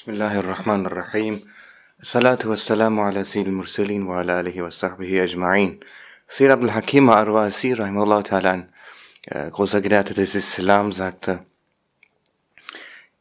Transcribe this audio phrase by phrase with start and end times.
[0.00, 1.40] بسم الله الرحمن الرحيم
[2.00, 5.80] الصلاة والسلام على سيد المرسلين وعلى آله وصحبه أجمعين
[6.28, 8.72] Sir Abdul Hakim Arwasi, rahimahullah ta'ala, ein
[9.26, 11.44] äh, großer Gelehrter des Islam, sagte,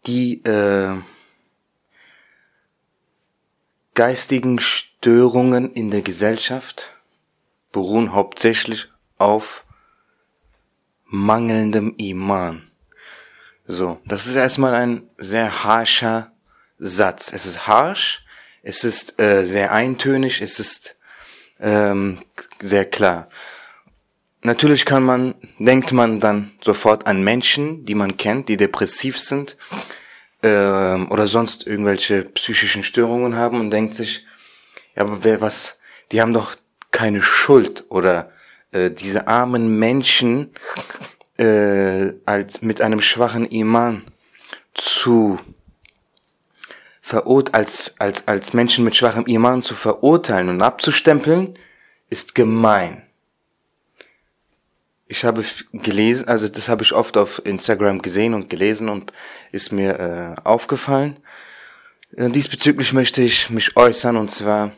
[0.05, 0.95] die äh,
[3.95, 6.91] geistigen Störungen in der Gesellschaft
[7.73, 9.65] beruhen hauptsächlich auf
[11.05, 12.63] mangelndem Iman.
[13.67, 16.31] So, das ist erstmal ein sehr harscher
[16.78, 17.32] Satz.
[17.32, 18.24] Es ist harsch,
[18.62, 20.96] es ist äh, sehr eintönig, es ist
[21.60, 22.18] ähm,
[22.60, 23.28] sehr klar.
[24.42, 29.56] Natürlich kann man, denkt man dann sofort an Menschen, die man kennt, die depressiv sind
[30.42, 34.26] ähm, oder sonst irgendwelche psychischen Störungen haben und denkt sich,
[34.94, 35.78] ja, aber wer was,
[36.12, 36.56] die haben doch
[36.90, 38.30] keine Schuld oder
[38.70, 40.52] äh, diese armen Menschen
[41.38, 44.04] äh, als mit einem schwachen Iman
[44.74, 45.38] zu
[47.04, 51.58] verurt als als als Menschen mit schwachem Iman zu verurteilen und abzustempeln
[52.08, 53.02] ist gemein.
[55.06, 59.12] Ich habe gelesen, also das habe ich oft auf Instagram gesehen und gelesen und
[59.52, 61.18] ist mir äh, aufgefallen.
[62.16, 64.72] Äh, diesbezüglich möchte ich mich äußern und zwar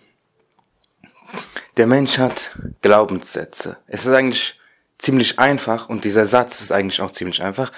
[1.76, 3.76] der Mensch hat Glaubenssätze.
[3.86, 4.58] Es ist eigentlich
[4.98, 7.70] ziemlich einfach und dieser Satz ist eigentlich auch ziemlich einfach.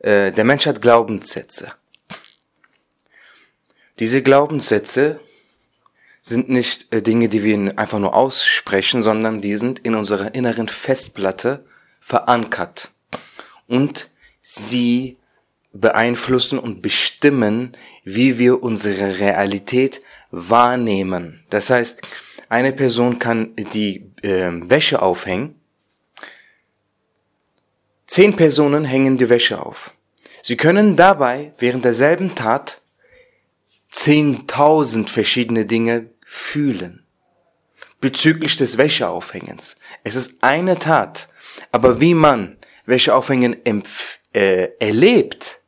[0.00, 1.72] Äh, der Mensch hat Glaubenssätze.
[3.98, 5.20] Diese Glaubenssätze
[6.22, 10.68] sind nicht äh, Dinge, die wir einfach nur aussprechen, sondern die sind in unserer inneren
[10.68, 11.64] Festplatte
[12.00, 12.90] verankert.
[13.66, 14.10] Und
[14.42, 15.16] sie
[15.72, 21.44] beeinflussen und bestimmen, wie wir unsere Realität wahrnehmen.
[21.50, 22.00] Das heißt,
[22.48, 25.56] eine Person kann die äh, Wäsche aufhängen
[28.06, 29.92] Zehn Personen hängen die Wäsche auf.
[30.42, 32.80] Sie können dabei während derselben Tat
[33.96, 37.04] zehntausend verschiedene Dinge fühlen.
[38.00, 39.76] Bezüglich des Wäscheaufhängens.
[40.04, 41.28] Es ist eine Tat,
[41.72, 43.56] aber wie man Wäscheaufhängen
[44.34, 45.60] äh, erlebt,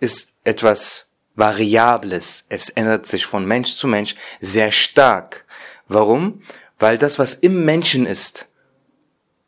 [0.00, 2.44] ist etwas Variables.
[2.48, 5.44] Es ändert sich von Mensch zu Mensch sehr stark.
[5.88, 6.42] Warum?
[6.78, 8.48] Weil das, was im Menschen ist,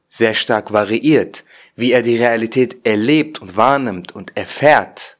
[0.09, 1.45] sehr stark variiert
[1.77, 5.14] wie er die Realität erlebt und wahrnimmt und erfährt,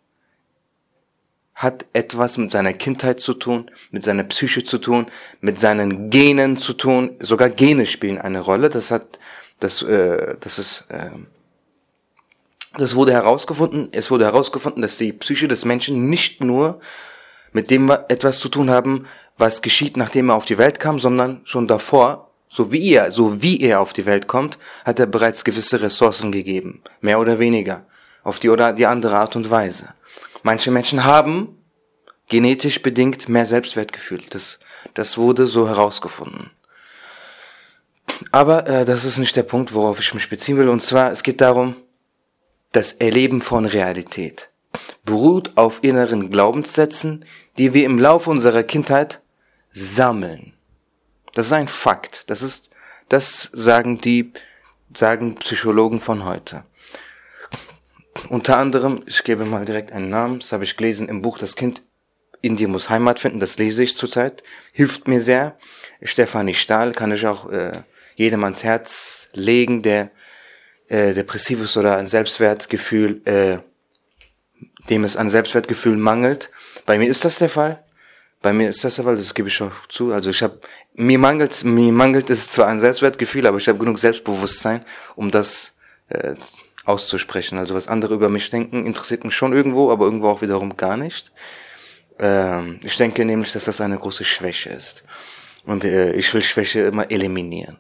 [1.55, 5.07] hat etwas mit seiner Kindheit zu tun, mit seiner Psyche zu tun,
[5.41, 7.17] mit seinen Genen zu tun.
[7.21, 8.71] Sogar Gene spielen eine Rolle.
[8.71, 9.19] Das hat,
[9.61, 11.11] das, äh, das ist, äh,
[12.77, 13.89] das wurde herausgefunden.
[13.93, 16.81] Es wurde herausgefunden, dass die Psyche des Menschen nicht nur
[17.53, 19.07] mit dem etwas zu tun haben,
[19.39, 23.43] was geschieht, nachdem er auf die Welt kam, sondern schon davor so wie er, so
[23.43, 26.83] wie er auf die Welt kommt, hat er bereits gewisse Ressourcen gegeben.
[27.01, 27.85] Mehr oder weniger.
[28.23, 29.89] Auf die oder die andere Art und Weise.
[30.45, 31.59] Manche Menschen haben
[32.29, 34.21] genetisch bedingt mehr Selbstwertgefühl.
[34.29, 34.61] Das,
[34.93, 36.51] das wurde so herausgefunden.
[38.31, 40.69] Aber äh, das ist nicht der Punkt, worauf ich mich beziehen will.
[40.69, 41.75] Und zwar, es geht darum,
[42.73, 44.51] das Erleben von Realität
[45.05, 47.25] beruht auf inneren Glaubenssätzen,
[47.57, 49.23] die wir im Laufe unserer Kindheit
[49.71, 50.53] sammeln.
[51.33, 52.29] Das ist ein Fakt.
[52.29, 52.69] Das ist,
[53.09, 54.33] das sagen die,
[54.95, 56.65] sagen Psychologen von heute.
[58.29, 61.57] Unter anderem, ich gebe mal direkt einen Namen, das habe ich gelesen im Buch Das
[61.57, 61.83] Kind
[62.41, 64.43] in dir muss Heimat finden, das lese ich zurzeit,
[64.73, 65.57] hilft mir sehr.
[66.03, 67.73] Stefanie Stahl kann ich auch äh,
[68.17, 70.11] jedem ans Herz legen, der
[70.89, 73.59] äh, depressiv ist oder ein Selbstwertgefühl, äh,
[74.91, 76.51] dem es an Selbstwertgefühl mangelt.
[76.85, 77.83] Bei mir ist das der Fall.
[78.43, 80.13] Bei mir ist das der Fall, das gebe ich auch zu.
[80.13, 80.61] Also ich habe
[80.93, 84.85] mir mangelt mir mangelt es zwar an Selbstwertgefühl, aber ich habe genug Selbstbewusstsein,
[85.17, 85.77] um das
[86.09, 86.35] äh,
[86.85, 87.59] auszusprechen.
[87.59, 90.97] Also was andere über mich denken, interessiert mich schon irgendwo, aber irgendwo auch wiederum gar
[90.97, 91.33] nicht.
[92.19, 95.05] Ähm, ich denke nämlich, dass das eine große Schwäche ist.
[95.65, 97.79] Und äh, ich will Schwäche immer eliminieren.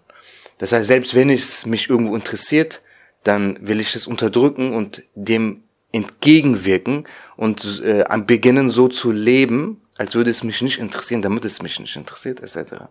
[0.58, 2.80] Das heißt, selbst wenn es mich irgendwo interessiert,
[3.22, 5.62] dann will ich es unterdrücken und dem
[5.92, 7.06] entgegenwirken
[7.36, 11.78] und äh, beginnen so zu leben, als würde es mich nicht interessieren, damit es mich
[11.78, 12.84] nicht interessiert, etc.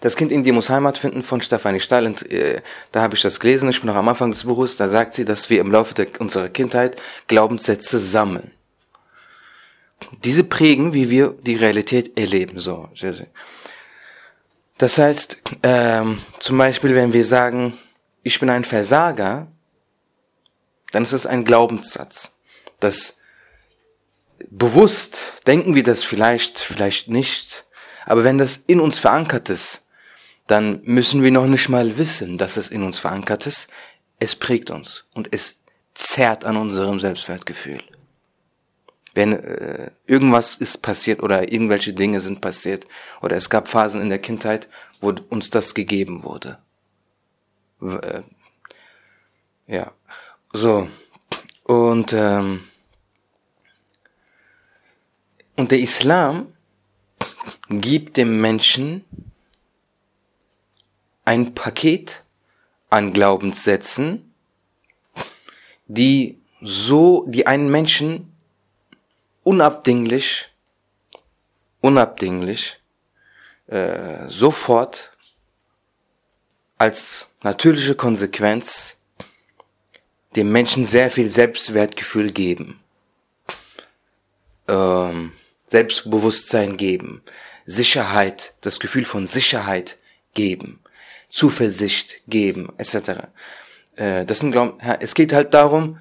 [0.00, 2.06] Das Kind in dir muss Heimat finden von Stefanie Stahl.
[2.06, 2.60] Und, äh,
[2.92, 5.24] da habe ich das gelesen, ich bin noch am Anfang des Buches, da sagt sie,
[5.24, 8.50] dass wir im Laufe der, unserer Kindheit Glaubenssätze sammeln.
[10.24, 12.58] Diese prägen, wie wir die Realität erleben.
[12.60, 12.88] So.
[14.78, 17.78] Das heißt, ähm, zum Beispiel, wenn wir sagen,
[18.22, 19.46] ich bin ein Versager,
[20.92, 22.32] dann ist es ein Glaubenssatz.
[22.80, 23.18] Das
[24.50, 27.64] bewusst denken wir das vielleicht, vielleicht nicht.
[28.06, 29.80] Aber wenn das in uns verankert ist,
[30.46, 33.68] dann müssen wir noch nicht mal wissen, dass es in uns verankert ist.
[34.18, 35.60] Es prägt uns und es
[35.94, 37.82] zerrt an unserem Selbstwertgefühl.
[39.14, 42.86] wenn äh, irgendwas ist passiert oder irgendwelche Dinge sind passiert
[43.22, 44.68] oder es gab Phasen in der Kindheit,
[45.00, 46.58] wo uns das gegeben wurde.
[47.80, 48.22] Äh,
[49.66, 49.92] ja,
[50.52, 50.88] so
[51.62, 52.64] und ähm,
[55.56, 56.52] und der Islam
[57.68, 59.04] gibt dem Menschen
[61.24, 62.22] ein Paket
[62.90, 64.34] an Glaubenssätzen,
[65.86, 68.32] die so, die einen Menschen
[69.42, 70.50] unabdinglich,
[71.80, 72.80] unabdinglich
[73.66, 75.12] äh, sofort
[76.78, 78.96] als natürliche Konsequenz
[80.36, 82.80] dem Menschen sehr viel Selbstwertgefühl geben,
[84.68, 85.32] ähm,
[85.68, 87.22] Selbstbewusstsein geben,
[87.66, 89.96] Sicherheit, das Gefühl von Sicherheit
[90.34, 90.80] geben,
[91.34, 93.26] Zuversicht geben, etc.
[93.96, 95.98] Äh, das sind Glauben, es geht halt darum,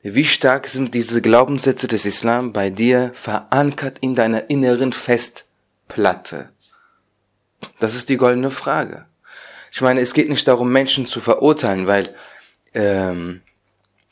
[0.00, 6.50] wie stark sind diese Glaubenssätze des Islam bei dir verankert in deiner inneren Festplatte?
[7.80, 9.06] Das ist die goldene Frage.
[9.72, 12.14] Ich meine, es geht nicht darum, Menschen zu verurteilen, weil
[12.72, 13.42] ähm,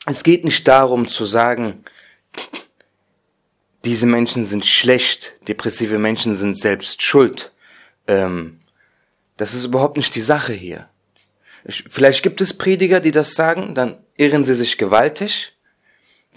[0.05, 1.85] es geht nicht darum zu sagen,
[3.85, 7.53] diese Menschen sind schlecht, depressive Menschen sind selbst schuld.
[8.07, 8.59] Ähm,
[9.37, 10.89] das ist überhaupt nicht die Sache hier.
[11.65, 15.53] Ich, vielleicht gibt es Prediger, die das sagen, dann irren sie sich gewaltig,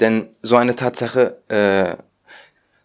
[0.00, 2.02] denn so eine Tatsache, äh,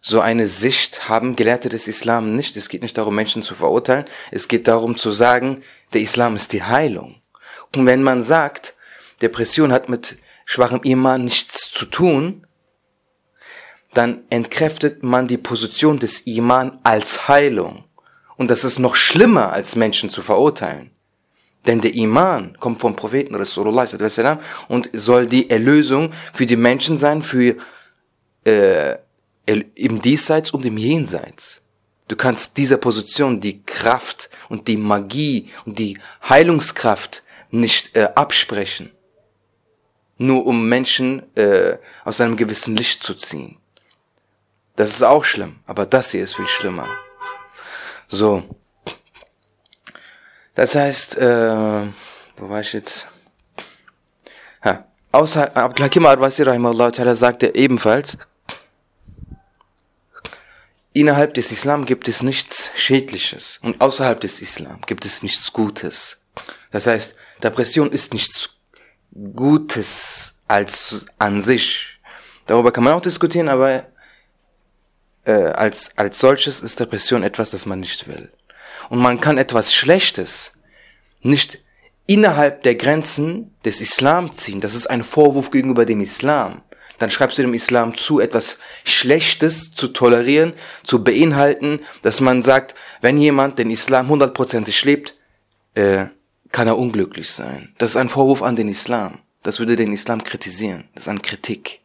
[0.00, 2.56] so eine Sicht haben Gelehrte des Islam nicht.
[2.56, 4.04] Es geht nicht darum, Menschen zu verurteilen.
[4.30, 5.62] Es geht darum zu sagen,
[5.94, 7.22] der Islam ist die Heilung.
[7.74, 8.74] Und wenn man sagt,
[9.22, 12.46] Depression hat mit schwachem Iman nichts zu tun,
[13.94, 17.84] dann entkräftet man die Position des Iman als Heilung.
[18.36, 20.90] Und das ist noch schlimmer, als Menschen zu verurteilen.
[21.66, 23.86] Denn der Iman kommt vom Propheten Rasulullah
[24.68, 27.56] und soll die Erlösung für die Menschen sein, für
[28.44, 28.96] äh,
[29.46, 31.62] im Diesseits und im Jenseits.
[32.08, 35.98] Du kannst dieser Position die Kraft und die Magie und die
[36.28, 38.90] Heilungskraft nicht äh, absprechen,
[40.18, 43.56] nur um Menschen äh, aus einem gewissen Licht zu ziehen.
[44.76, 46.88] Das ist auch schlimm, aber das hier ist viel schlimmer.
[48.08, 48.42] So.
[50.54, 51.86] Das heißt, äh,
[52.36, 53.06] wo war ich jetzt?
[54.64, 54.84] Ha.
[55.12, 58.16] Außer Abdul Hakim Arwasi ta'ala sagte ebenfalls,
[60.92, 66.18] innerhalb des Islam gibt es nichts Schädliches und außerhalb des Islam gibt es nichts Gutes.
[66.70, 68.50] Das heißt, Depression ist nichts
[69.34, 72.00] Gutes als an sich.
[72.46, 73.86] Darüber kann man auch diskutieren, aber
[75.24, 78.30] äh, als, als solches ist Depression etwas, das man nicht will.
[78.90, 80.52] Und man kann etwas Schlechtes
[81.22, 81.58] nicht
[82.06, 84.60] innerhalb der Grenzen des Islam ziehen.
[84.60, 86.62] Das ist ein Vorwurf gegenüber dem Islam.
[86.98, 90.52] Dann schreibst du dem Islam zu, etwas Schlechtes zu tolerieren,
[90.84, 95.14] zu beinhalten, dass man sagt, wenn jemand den Islam hundertprozentig lebt,
[95.74, 96.06] äh,
[96.52, 97.74] kann er unglücklich sein.
[97.78, 99.18] Das ist ein Vorwurf an den Islam.
[99.42, 100.84] Das würde den Islam kritisieren.
[100.94, 101.80] Das ist eine Kritik.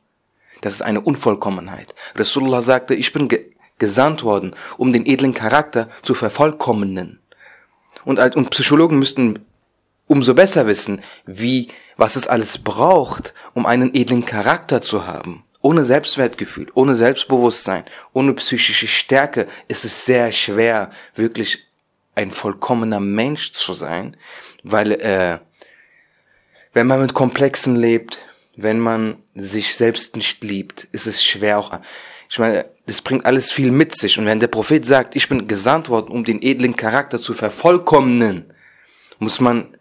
[0.62, 1.96] Das ist eine Unvollkommenheit.
[2.16, 3.46] Rasulullah sagte, ich bin ge
[3.78, 7.22] gesandt worden, um den edlen Charakter zu vervollkommnen.
[8.04, 9.40] Und, und Psychologen müssten
[10.06, 15.46] umso besser wissen, wie, was es alles braucht, um einen edlen Charakter zu haben.
[15.62, 21.68] Ohne Selbstwertgefühl, ohne Selbstbewusstsein, ohne psychische Stärke ist es sehr schwer, wirklich
[22.16, 24.18] ein vollkommener Mensch zu sein,
[24.64, 25.38] weil äh,
[26.74, 28.20] wenn man mit Komplexen lebt,
[28.64, 31.80] wenn man sich selbst nicht liebt, ist es schwer auch.
[32.30, 34.18] Ich meine, das bringt alles viel mit sich.
[34.18, 38.54] Und wenn der Prophet sagt, ich bin gesandt worden, um den edlen Charakter zu vervollkommnen,
[39.20, 39.78] muss man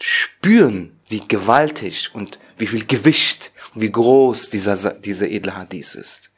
[0.00, 6.30] spüren, wie gewaltig und wie viel Gewicht, wie groß dieser, dieser edle Hadith ist.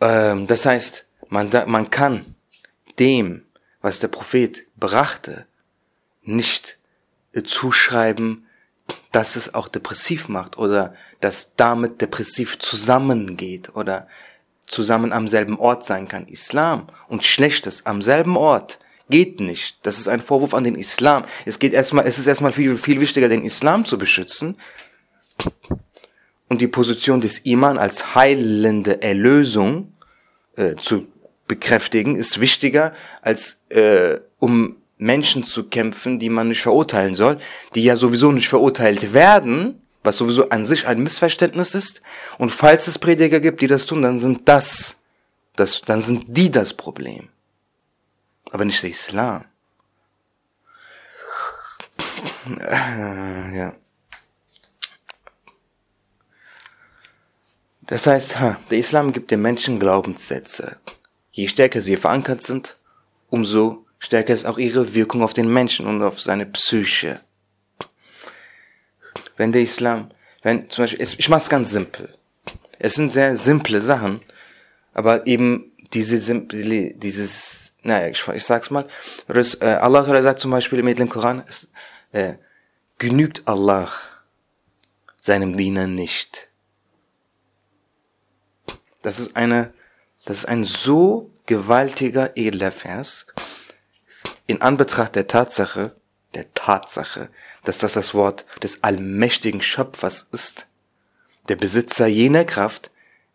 [0.00, 2.34] Ähm, das heißt, man, man kann
[2.98, 3.44] dem,
[3.80, 5.46] was der Prophet brachte,
[6.22, 6.78] nicht
[7.44, 8.47] zuschreiben,
[9.12, 14.06] dass es auch depressiv macht oder dass damit depressiv zusammengeht oder
[14.66, 16.26] zusammen am selben Ort sein kann.
[16.26, 18.78] Islam und Schlechtes am selben Ort
[19.10, 19.78] geht nicht.
[19.82, 21.24] Das ist ein Vorwurf an den Islam.
[21.46, 24.56] Es geht erstmal, es ist erstmal viel, viel wichtiger, den Islam zu beschützen
[26.48, 29.92] und die Position des Iman als heilende Erlösung
[30.56, 31.08] äh, zu
[31.46, 32.92] bekräftigen, ist wichtiger
[33.22, 37.38] als äh, um Menschen zu kämpfen, die man nicht verurteilen soll,
[37.74, 42.02] die ja sowieso nicht verurteilt werden, was sowieso an sich ein Missverständnis ist.
[42.36, 44.96] Und falls es Prediger gibt, die das tun, dann sind das,
[45.56, 47.28] das dann sind die das Problem.
[48.50, 49.44] Aber nicht der Islam.
[53.54, 53.74] Ja.
[57.82, 58.36] Das heißt,
[58.70, 60.76] der Islam gibt den Menschen Glaubenssätze.
[61.32, 62.76] Je stärker sie verankert sind,
[63.30, 67.20] umso stärker ist auch ihre Wirkung auf den Menschen und auf seine Psyche.
[69.36, 70.10] Wenn der Islam,
[70.42, 72.14] wenn zum Beispiel, ich mach's ganz simpel.
[72.78, 74.20] Es sind sehr simple Sachen,
[74.94, 78.86] aber eben diese simple, dieses, naja, ich, ich sag's mal,
[79.28, 81.70] äh, Allah sagt zum Beispiel im Koran, es,
[82.12, 82.34] äh,
[82.98, 83.90] genügt Allah
[85.20, 86.48] seinem Diener nicht.
[89.02, 89.72] Das ist eine,
[90.24, 93.26] das ist ein so gewaltiger, edler Vers,
[94.48, 95.94] in Anbetracht der Tatsache,
[96.34, 97.28] der Tatsache,
[97.64, 100.66] dass das das Wort des allmächtigen Schöpfers ist,
[101.48, 102.90] der Besitzer jener Kraft,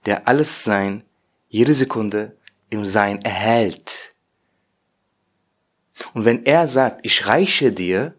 [0.06, 1.04] der alles Sein,
[1.50, 2.36] jede Sekunde
[2.70, 4.14] im Sein erhält.
[6.14, 8.16] Und wenn er sagt, ich reiche dir,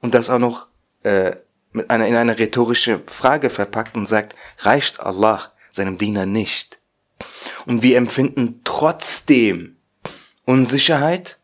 [0.00, 0.66] und das auch noch
[1.02, 1.36] äh,
[1.72, 6.80] mit einer, in eine rhetorische Frage verpackt und sagt, reicht Allah seinem Diener nicht.
[7.66, 9.76] Und wir empfinden trotzdem
[10.44, 11.38] Unsicherheit,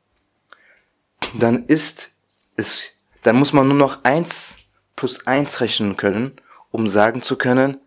[1.35, 2.13] dann ist
[2.57, 2.85] es,
[3.23, 4.59] dann muss man nur noch eins
[4.97, 6.33] plus eins rechnen können,
[6.71, 7.79] um sagen zu können,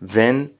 [0.00, 0.50] wenn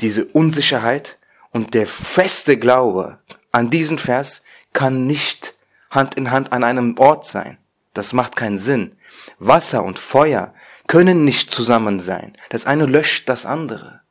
[0.00, 1.18] diese Unsicherheit
[1.50, 3.20] und der feste Glaube
[3.52, 4.42] an diesen Vers
[4.72, 5.54] kann nicht
[5.90, 7.58] Hand in Hand an einem Ort sein.
[7.94, 8.96] Das macht keinen Sinn.
[9.38, 10.52] Wasser und Feuer
[10.86, 12.36] können nicht zusammen sein.
[12.50, 14.02] Das eine löscht das andere.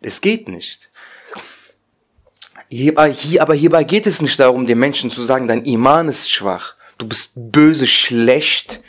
[0.00, 0.90] Es geht nicht.
[2.72, 6.30] Hierbei, hier, aber hierbei geht es nicht darum, den Menschen zu sagen, dein Iman ist
[6.30, 8.82] schwach, du bist böse, schlecht,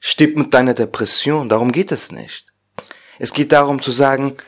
[0.00, 1.50] stirb mit deiner Depression.
[1.50, 2.46] Darum geht es nicht.
[3.18, 4.38] Es geht darum zu sagen,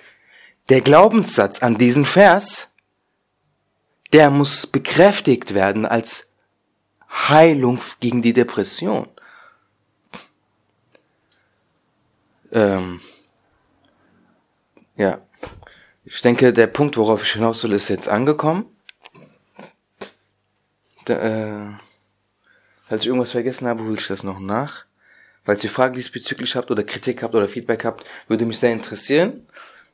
[0.70, 2.70] der Glaubenssatz an diesen Vers,
[4.14, 6.30] der muss bekräftigt werden als
[7.10, 9.06] Heilung gegen die Depression.
[12.52, 13.02] Ähm,
[14.96, 15.20] ja,
[16.06, 18.64] ich denke, der Punkt, worauf ich hinaus will, ist jetzt angekommen.
[21.08, 21.72] Da, äh,
[22.88, 24.84] falls ich irgendwas vergessen habe, hole ich das noch nach.
[25.44, 29.46] Falls ihr Fragen diesbezüglich habt oder Kritik habt oder Feedback habt, würde mich sehr interessieren.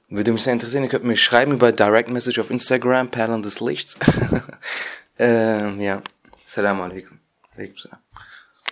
[0.09, 3.61] Würde mich sehr interessieren, ihr könnt mir schreiben über Direct Message auf Instagram, Perlen des
[3.61, 3.97] Lichts.
[5.19, 6.03] ähm, ja.
[6.45, 7.19] Salam alaikum.
[7.57, 8.01] Alaikum salam.